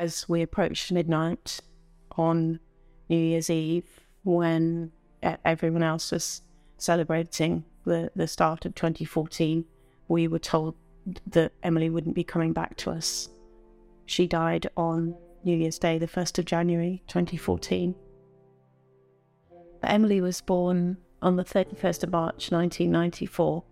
As 0.00 0.28
we 0.28 0.42
approached 0.42 0.90
midnight 0.90 1.60
on 2.16 2.58
New 3.08 3.16
Year's 3.16 3.48
Eve, 3.48 4.00
when 4.24 4.90
everyone 5.22 5.84
else 5.84 6.10
was 6.10 6.42
celebrating 6.78 7.64
the, 7.84 8.10
the 8.16 8.26
start 8.26 8.64
of 8.64 8.74
2014, 8.74 9.64
we 10.08 10.26
were 10.26 10.40
told 10.40 10.74
that 11.28 11.52
Emily 11.62 11.90
wouldn't 11.90 12.16
be 12.16 12.24
coming 12.24 12.52
back 12.52 12.76
to 12.78 12.90
us. 12.90 13.28
She 14.04 14.26
died 14.26 14.66
on 14.76 15.14
New 15.44 15.56
Year's 15.56 15.78
Day, 15.78 15.98
the 15.98 16.08
1st 16.08 16.40
of 16.40 16.44
January 16.44 17.04
2014. 17.06 17.94
Emily 19.84 20.20
was 20.20 20.40
born 20.40 20.96
on 21.22 21.36
the 21.36 21.44
31st 21.44 22.02
of 22.02 22.10
March 22.10 22.50
1994. 22.50 23.62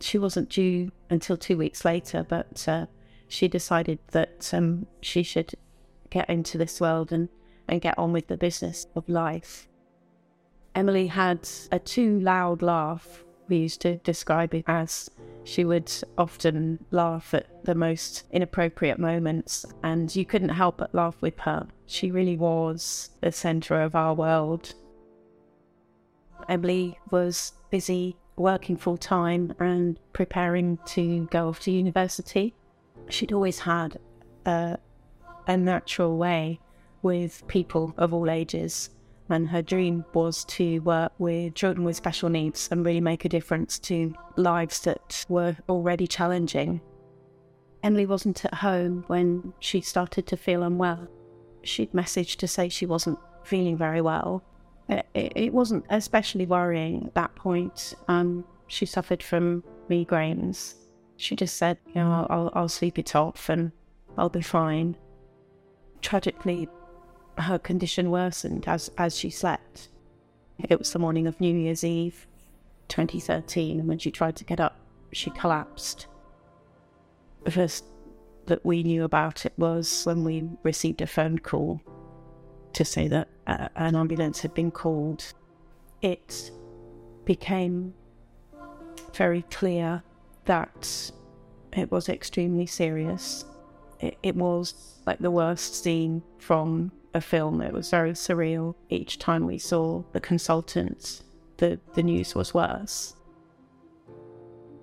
She 0.00 0.18
wasn't 0.18 0.48
due 0.48 0.90
until 1.10 1.36
two 1.36 1.56
weeks 1.56 1.84
later, 1.84 2.26
but 2.28 2.66
uh, 2.66 2.86
she 3.30 3.46
decided 3.46 4.00
that 4.10 4.52
um, 4.52 4.86
she 5.00 5.22
should 5.22 5.54
get 6.10 6.28
into 6.28 6.58
this 6.58 6.80
world 6.80 7.12
and, 7.12 7.28
and 7.68 7.80
get 7.80 7.98
on 7.98 8.12
with 8.12 8.26
the 8.26 8.36
business 8.36 8.86
of 8.94 9.08
life. 9.08 9.68
Emily 10.74 11.06
had 11.08 11.48
a 11.72 11.78
too 11.78 12.20
loud 12.20 12.62
laugh. 12.62 13.24
We 13.48 13.56
used 13.56 13.80
to 13.82 13.96
describe 13.98 14.54
it 14.54 14.64
as 14.68 15.10
she 15.44 15.64
would 15.64 15.92
often 16.16 16.84
laugh 16.90 17.34
at 17.34 17.64
the 17.64 17.74
most 17.74 18.24
inappropriate 18.30 18.98
moments, 18.98 19.66
and 19.82 20.14
you 20.14 20.24
couldn't 20.24 20.50
help 20.50 20.78
but 20.78 20.94
laugh 20.94 21.16
with 21.20 21.38
her. 21.40 21.66
She 21.86 22.10
really 22.10 22.36
was 22.36 23.10
the 23.20 23.32
centre 23.32 23.80
of 23.80 23.94
our 23.94 24.14
world. 24.14 24.74
Emily 26.48 26.98
was 27.10 27.52
busy 27.70 28.16
working 28.36 28.76
full 28.76 28.96
time 28.96 29.54
and 29.58 29.98
preparing 30.12 30.78
to 30.86 31.26
go 31.30 31.48
off 31.48 31.60
to 31.60 31.70
university. 31.70 32.54
She'd 33.08 33.32
always 33.32 33.58
had 33.60 33.98
a, 34.46 34.78
a 35.46 35.56
natural 35.56 36.16
way 36.16 36.60
with 37.02 37.46
people 37.48 37.94
of 37.96 38.12
all 38.12 38.30
ages 38.30 38.90
and 39.30 39.48
her 39.48 39.62
dream 39.62 40.04
was 40.12 40.44
to 40.44 40.80
work 40.80 41.12
with 41.18 41.54
children 41.54 41.84
with 41.84 41.96
special 41.96 42.28
needs 42.28 42.68
and 42.70 42.84
really 42.84 43.00
make 43.00 43.24
a 43.24 43.28
difference 43.28 43.78
to 43.78 44.14
lives 44.36 44.80
that 44.80 45.24
were 45.28 45.56
already 45.68 46.06
challenging. 46.06 46.80
Emily 47.82 48.06
wasn't 48.06 48.44
at 48.44 48.54
home 48.54 49.04
when 49.06 49.52
she 49.60 49.80
started 49.80 50.26
to 50.26 50.36
feel 50.36 50.62
unwell. 50.62 51.08
She'd 51.62 51.92
messaged 51.92 52.36
to 52.36 52.48
say 52.48 52.68
she 52.68 52.86
wasn't 52.86 53.18
feeling 53.44 53.76
very 53.76 54.00
well. 54.00 54.42
It, 55.14 55.52
wasn't 55.52 55.84
especially 55.88 56.46
worrying 56.46 57.06
at 57.06 57.14
that 57.14 57.34
point. 57.36 57.94
Um, 58.08 58.44
she 58.66 58.86
suffered 58.86 59.22
from 59.22 59.62
migraines. 59.88 60.74
She 61.16 61.36
just 61.36 61.56
said, 61.56 61.78
you 61.86 61.94
know, 61.94 62.26
I'll, 62.28 62.50
I'll 62.54 62.68
sleep 62.68 62.98
it 62.98 63.14
off 63.14 63.48
and 63.48 63.70
I'll 64.18 64.28
be 64.28 64.42
fine. 64.42 64.96
Tragically, 66.02 66.68
her 67.38 67.58
condition 67.58 68.10
worsened 68.10 68.66
as, 68.66 68.90
as 68.98 69.16
she 69.16 69.30
slept. 69.30 69.88
It 70.58 70.78
was 70.78 70.92
the 70.92 70.98
morning 70.98 71.26
of 71.26 71.40
New 71.40 71.54
Year's 71.54 71.84
Eve 71.84 72.26
2013, 72.88 73.80
and 73.80 73.88
when 73.88 73.98
she 73.98 74.10
tried 74.10 74.36
to 74.36 74.44
get 74.44 74.60
up, 74.60 74.76
she 75.12 75.30
collapsed. 75.30 76.06
The 77.44 77.50
first 77.50 77.84
that 78.46 78.64
we 78.64 78.82
knew 78.82 79.04
about 79.04 79.46
it 79.46 79.52
was 79.56 80.04
when 80.04 80.24
we 80.24 80.48
received 80.62 81.00
a 81.00 81.06
phone 81.06 81.38
call 81.38 81.80
to 82.72 82.84
say 82.84 83.08
that 83.08 83.28
uh, 83.46 83.68
an 83.76 83.96
ambulance 83.96 84.40
had 84.40 84.54
been 84.54 84.70
called. 84.70 85.32
It 86.02 86.50
became 87.24 87.94
very 89.14 89.42
clear 89.50 90.02
that 90.44 91.12
it 91.72 91.90
was 91.90 92.08
extremely 92.08 92.66
serious. 92.66 93.44
It, 94.00 94.18
it 94.22 94.36
was 94.36 94.74
like 95.06 95.18
the 95.18 95.30
worst 95.30 95.82
scene 95.82 96.22
from 96.38 96.92
a 97.14 97.20
film. 97.20 97.60
It 97.60 97.72
was 97.72 97.90
very 97.90 98.12
surreal. 98.12 98.74
Each 98.88 99.18
time 99.18 99.46
we 99.46 99.58
saw 99.58 100.02
the 100.12 100.20
consultants, 100.20 101.22
the, 101.58 101.78
the 101.94 102.02
news 102.02 102.34
was 102.34 102.54
worse. 102.54 103.14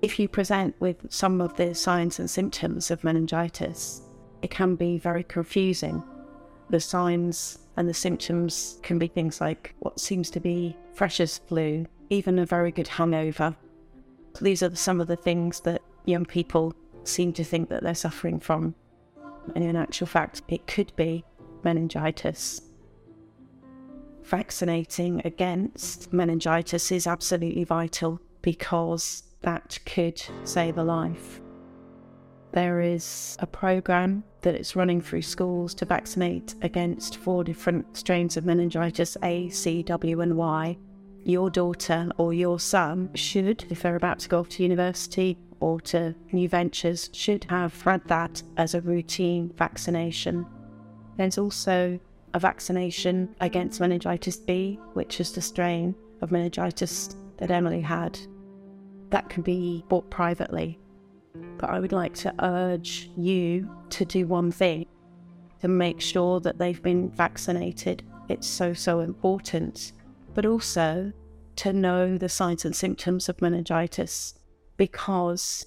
If 0.00 0.18
you 0.18 0.28
present 0.28 0.76
with 0.78 1.10
some 1.10 1.40
of 1.40 1.56
the 1.56 1.74
signs 1.74 2.18
and 2.20 2.30
symptoms 2.30 2.90
of 2.90 3.02
meningitis, 3.02 4.02
it 4.42 4.50
can 4.50 4.76
be 4.76 4.98
very 4.98 5.24
confusing. 5.24 6.02
The 6.70 6.80
signs 6.80 7.58
and 7.76 7.88
the 7.88 7.94
symptoms 7.94 8.78
can 8.82 8.98
be 8.98 9.08
things 9.08 9.40
like 9.40 9.74
what 9.80 9.98
seems 9.98 10.30
to 10.30 10.40
be 10.40 10.76
freshers' 10.92 11.38
flu, 11.38 11.86
even 12.10 12.38
a 12.38 12.46
very 12.46 12.70
good 12.70 12.88
hangover. 12.88 13.56
These 14.40 14.62
are 14.62 14.74
some 14.76 15.00
of 15.00 15.08
the 15.08 15.16
things 15.16 15.60
that 15.60 15.82
young 16.04 16.24
people 16.24 16.74
seem 17.04 17.32
to 17.32 17.44
think 17.44 17.68
that 17.70 17.82
they're 17.82 17.94
suffering 17.94 18.38
from. 18.38 18.74
And 19.54 19.64
in 19.64 19.76
actual 19.76 20.06
fact, 20.06 20.42
it 20.48 20.66
could 20.66 20.94
be 20.96 21.24
meningitis. 21.64 22.62
Vaccinating 24.22 25.22
against 25.24 26.12
meningitis 26.12 26.92
is 26.92 27.06
absolutely 27.06 27.64
vital 27.64 28.20
because 28.42 29.22
that 29.42 29.78
could 29.86 30.22
save 30.44 30.78
a 30.78 30.82
life. 30.82 31.40
There 32.52 32.80
is 32.80 33.36
a 33.40 33.46
program 33.46 34.24
that 34.40 34.54
is 34.54 34.76
running 34.76 35.00
through 35.00 35.22
schools 35.22 35.74
to 35.74 35.84
vaccinate 35.84 36.54
against 36.62 37.16
four 37.16 37.44
different 37.44 37.96
strains 37.96 38.36
of 38.36 38.46
meningitis 38.46 39.16
A, 39.22 39.48
C, 39.50 39.82
W, 39.82 40.20
and 40.20 40.36
Y. 40.36 40.78
Your 41.28 41.50
daughter 41.50 42.08
or 42.16 42.32
your 42.32 42.58
son 42.58 43.10
should, 43.14 43.66
if 43.68 43.82
they're 43.82 43.96
about 43.96 44.18
to 44.20 44.30
go 44.30 44.40
off 44.40 44.48
to 44.48 44.62
university 44.62 45.36
or 45.60 45.78
to 45.82 46.14
new 46.32 46.48
ventures, 46.48 47.10
should 47.12 47.44
have 47.50 47.78
had 47.82 48.02
that 48.08 48.42
as 48.56 48.72
a 48.72 48.80
routine 48.80 49.52
vaccination. 49.54 50.46
There's 51.18 51.36
also 51.36 52.00
a 52.32 52.38
vaccination 52.38 53.36
against 53.42 53.78
meningitis 53.78 54.38
B, 54.38 54.80
which 54.94 55.20
is 55.20 55.32
the 55.32 55.42
strain 55.42 55.94
of 56.22 56.32
meningitis 56.32 57.14
that 57.36 57.50
Emily 57.50 57.82
had. 57.82 58.18
That 59.10 59.28
can 59.28 59.42
be 59.42 59.84
bought 59.90 60.08
privately. 60.08 60.78
But 61.58 61.68
I 61.68 61.78
would 61.78 61.92
like 61.92 62.14
to 62.14 62.34
urge 62.42 63.10
you 63.18 63.70
to 63.90 64.06
do 64.06 64.26
one 64.26 64.50
thing 64.50 64.86
to 65.60 65.68
make 65.68 66.00
sure 66.00 66.40
that 66.40 66.56
they've 66.56 66.82
been 66.82 67.10
vaccinated. 67.10 68.02
It's 68.30 68.46
so, 68.46 68.72
so 68.72 69.00
important. 69.00 69.92
But 70.38 70.46
also 70.46 71.12
to 71.56 71.72
know 71.72 72.16
the 72.16 72.28
signs 72.28 72.64
and 72.64 72.76
symptoms 72.76 73.28
of 73.28 73.42
meningitis 73.42 74.38
because 74.76 75.66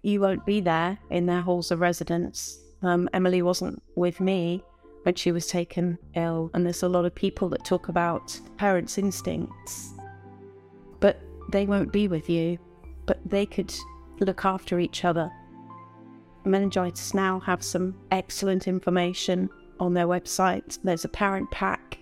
you 0.00 0.20
won't 0.20 0.46
be 0.46 0.60
there 0.60 0.96
in 1.10 1.26
their 1.26 1.40
halls 1.40 1.72
of 1.72 1.80
residence 1.80 2.56
um, 2.84 3.08
Emily 3.12 3.42
wasn't 3.42 3.82
with 3.96 4.20
me 4.20 4.62
when 5.02 5.16
she 5.16 5.32
was 5.32 5.48
taken 5.48 5.98
ill, 6.14 6.52
and 6.54 6.64
there's 6.64 6.84
a 6.84 6.88
lot 6.88 7.04
of 7.04 7.16
people 7.16 7.48
that 7.48 7.64
talk 7.64 7.88
about 7.88 8.38
parents' 8.58 8.96
instincts, 8.96 9.92
but 11.00 11.20
they 11.50 11.66
won't 11.66 11.92
be 11.92 12.06
with 12.06 12.30
you, 12.30 12.58
but 13.06 13.18
they 13.24 13.44
could 13.44 13.74
look 14.20 14.44
after 14.44 14.78
each 14.78 15.04
other. 15.04 15.32
Meningitis 16.44 17.12
now 17.12 17.40
have 17.40 17.64
some 17.64 17.96
excellent 18.12 18.68
information 18.68 19.50
on 19.80 19.94
their 19.94 20.06
website. 20.06 20.78
There's 20.84 21.04
a 21.04 21.08
parent 21.08 21.50
pack 21.50 21.98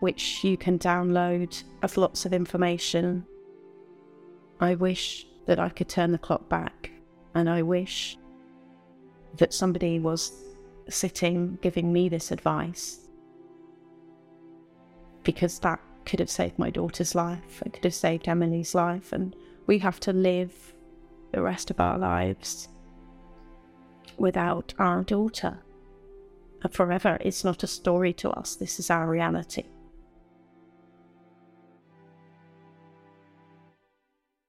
which 0.00 0.44
you 0.44 0.56
can 0.56 0.78
download 0.78 1.62
of 1.82 1.96
lots 1.96 2.24
of 2.24 2.32
information. 2.32 3.26
I 4.60 4.74
wish 4.74 5.26
that 5.46 5.58
I 5.58 5.68
could 5.68 5.88
turn 5.88 6.12
the 6.12 6.18
clock 6.18 6.48
back, 6.48 6.90
and 7.34 7.48
I 7.48 7.62
wish 7.62 8.16
that 9.36 9.54
somebody 9.54 9.98
was 9.98 10.32
sitting 10.88 11.58
giving 11.60 11.92
me 11.92 12.08
this 12.08 12.30
advice 12.30 13.08
because 15.22 15.58
that 15.58 15.80
could 16.06 16.20
have 16.20 16.30
saved 16.30 16.58
my 16.58 16.70
daughter's 16.70 17.14
life, 17.14 17.62
it 17.66 17.74
could 17.74 17.84
have 17.84 17.94
saved 17.94 18.26
Emily's 18.28 18.74
life, 18.74 19.12
and 19.12 19.36
we 19.66 19.78
have 19.78 20.00
to 20.00 20.12
live 20.12 20.72
the 21.32 21.42
rest 21.42 21.70
of 21.70 21.78
our 21.80 21.98
lives 21.98 22.68
without 24.16 24.72
our 24.78 25.02
daughter. 25.02 25.58
Forever, 26.70 27.18
it's 27.20 27.44
not 27.44 27.62
a 27.62 27.66
story 27.66 28.12
to 28.14 28.30
us, 28.30 28.56
this 28.56 28.78
is 28.78 28.90
our 28.90 29.08
reality. 29.08 29.64